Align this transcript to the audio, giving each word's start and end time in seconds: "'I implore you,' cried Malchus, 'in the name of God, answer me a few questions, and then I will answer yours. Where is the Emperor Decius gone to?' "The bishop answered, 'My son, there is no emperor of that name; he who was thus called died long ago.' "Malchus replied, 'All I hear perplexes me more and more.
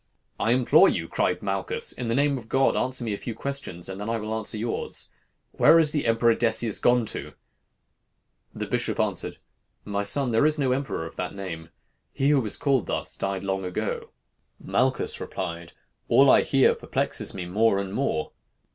"'I 0.39 0.51
implore 0.53 0.89
you,' 0.89 1.07
cried 1.07 1.43
Malchus, 1.43 1.91
'in 1.91 2.07
the 2.07 2.15
name 2.15 2.35
of 2.35 2.49
God, 2.49 2.75
answer 2.75 3.03
me 3.03 3.13
a 3.13 3.17
few 3.17 3.35
questions, 3.35 3.87
and 3.87 4.01
then 4.01 4.09
I 4.09 4.17
will 4.17 4.33
answer 4.33 4.57
yours. 4.57 5.11
Where 5.51 5.77
is 5.77 5.91
the 5.91 6.07
Emperor 6.07 6.33
Decius 6.33 6.79
gone 6.79 7.05
to?' 7.05 7.33
"The 8.51 8.65
bishop 8.65 8.99
answered, 8.99 9.37
'My 9.85 10.01
son, 10.01 10.31
there 10.31 10.47
is 10.47 10.57
no 10.57 10.71
emperor 10.71 11.05
of 11.05 11.17
that 11.17 11.35
name; 11.35 11.69
he 12.11 12.29
who 12.29 12.41
was 12.41 12.57
thus 12.57 12.57
called 12.57 13.19
died 13.19 13.43
long 13.43 13.63
ago.' 13.63 14.09
"Malchus 14.59 15.21
replied, 15.21 15.73
'All 16.07 16.31
I 16.31 16.41
hear 16.41 16.73
perplexes 16.73 17.35
me 17.35 17.45
more 17.45 17.77
and 17.77 17.93
more. 17.93 18.31